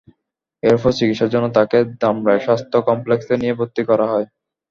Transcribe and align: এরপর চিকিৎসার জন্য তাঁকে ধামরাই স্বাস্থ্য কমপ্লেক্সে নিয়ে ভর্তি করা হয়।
এরপর 0.63 0.91
চিকিৎসার 0.97 1.31
জন্য 1.33 1.45
তাঁকে 1.57 1.77
ধামরাই 2.01 2.39
স্বাস্থ্য 2.45 2.77
কমপ্লেক্সে 2.89 3.33
নিয়ে 3.41 3.57
ভর্তি 3.59 3.81
করা 3.89 4.05
হয়। 4.11 4.27